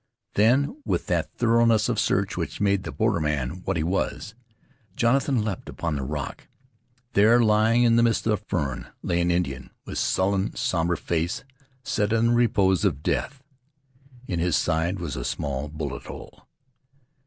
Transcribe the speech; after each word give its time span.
Then 0.33 0.81
with 0.83 1.05
that 1.05 1.31
thoroughness 1.37 1.87
of 1.87 1.99
search 1.99 2.35
which 2.35 2.59
made 2.59 2.81
the 2.85 2.91
borderman 2.91 3.61
what 3.65 3.77
he 3.77 3.83
was, 3.83 4.33
Jonathan 4.95 5.45
leaped 5.45 5.69
upon 5.69 5.95
the 5.95 6.01
rock. 6.01 6.47
There, 7.13 7.39
lying 7.43 7.83
in 7.83 7.97
the 7.97 8.01
midst 8.01 8.25
of 8.25 8.39
the 8.39 8.45
ferns, 8.47 8.87
lay 9.03 9.21
an 9.21 9.29
Indian 9.29 9.69
with 9.85 9.99
sullen, 9.99 10.55
somber 10.55 10.95
face 10.95 11.43
set 11.83 12.11
in 12.13 12.29
the 12.29 12.33
repose 12.33 12.83
of 12.83 13.03
death. 13.03 13.43
In 14.27 14.39
his 14.39 14.55
side 14.55 14.97
was 14.97 15.15
a 15.15 15.23
small 15.23 15.67
bullet 15.67 16.07
hole. 16.07 16.47